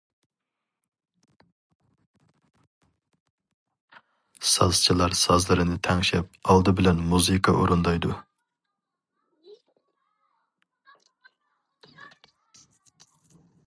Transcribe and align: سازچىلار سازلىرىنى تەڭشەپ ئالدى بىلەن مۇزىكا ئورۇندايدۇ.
سازچىلار 4.53 5.17
سازلىرىنى 5.19 5.77
تەڭشەپ 5.89 6.41
ئالدى 6.55 6.73
بىلەن 6.81 7.03
مۇزىكا 7.13 7.55
ئورۇندايدۇ. 7.59 8.17